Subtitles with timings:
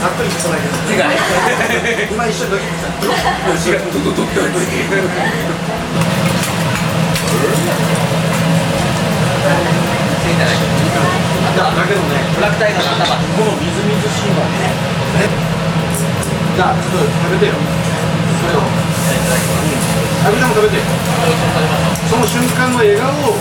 [0.00, 3.06] ざっくり来ないです今一緒にドキッと
[3.56, 3.78] した。
[3.78, 4.48] ドドドドドド
[11.58, 14.70] だだけどねブラックタイガーの頭このみずみずしいもんね
[16.54, 20.78] じゃあちょっと食べてよそれをあみんなも食べて
[22.06, 23.34] その瞬間の笑顔を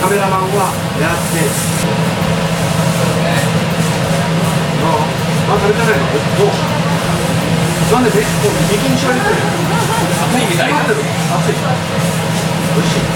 [0.00, 2.29] カメラマンは狙って
[5.70, 6.00] あ、食べてない。
[6.00, 6.46] のど
[7.96, 10.46] うなんでこう右にしられてる熱い。
[10.50, 10.72] みたい。
[10.72, 10.94] な熱い。
[10.94, 13.06] 美味しい。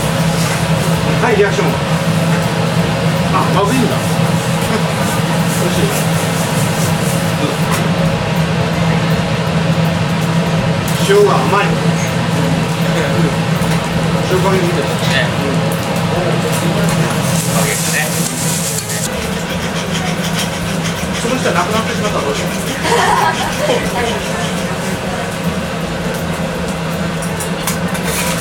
[1.22, 1.36] はい。
[1.36, 1.66] リアクション
[3.34, 3.78] あ、まずい。
[3.78, 3.96] んだ
[5.62, 5.86] 美味しい。
[11.10, 11.66] 塩が甘い。
[14.30, 15.43] 塩加減見てね
[21.44, 22.56] その人は亡くなってしまったらどうしよう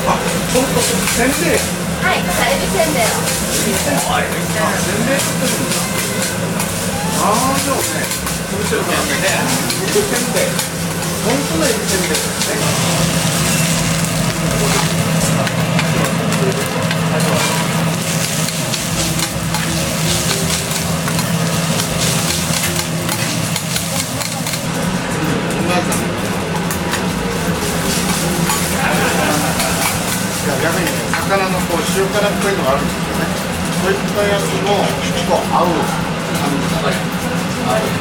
[0.07, 0.15] あ、
[0.47, 1.59] そうそう、せんべい。
[1.99, 3.19] はい、カエビせんべいを。
[4.07, 5.83] あ、せんべい作ってるんだ。
[7.23, 7.83] ああ、じゃあね、
[8.47, 9.19] 作ってるからね。
[9.83, 10.47] 僕せんべい。
[11.27, 12.23] 本当のエビせんべいです
[14.99, 15.02] ね。
[30.63, 33.27] 逆に魚のこう塩辛っぽいのがあるんですよね
[33.83, 35.75] そういったやつも結構合う
[36.39, 37.93] 感じだね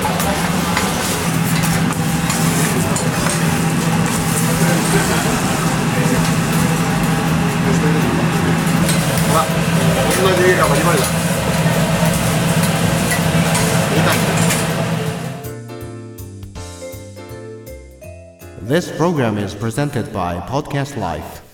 [9.28, 9.44] ほら
[10.22, 11.04] 同じ映画バリバリだ
[13.90, 14.32] 見たんだ
[18.68, 21.51] This program is presented by Podcast Life.